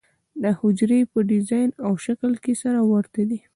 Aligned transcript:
دا 0.41 0.51
حجرې 0.61 0.99
په 1.11 1.19
ډیزاین 1.29 1.69
او 1.85 1.91
شکل 2.05 2.31
کې 2.43 2.53
سره 2.61 2.79
ورته 2.91 3.21
دي. 3.29 3.39